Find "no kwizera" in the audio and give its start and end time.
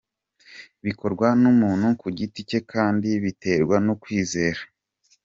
3.85-4.61